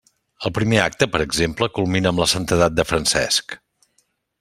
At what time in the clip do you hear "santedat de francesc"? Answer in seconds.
2.35-3.61